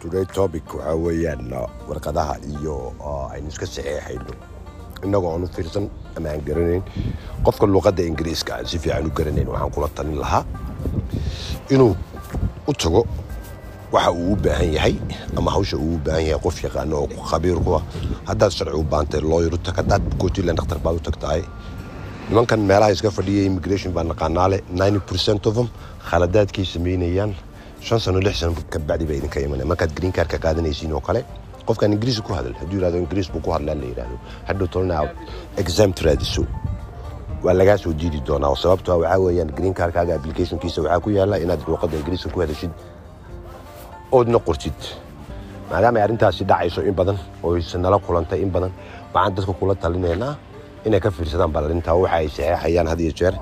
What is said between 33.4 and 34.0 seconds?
ku hadlaa la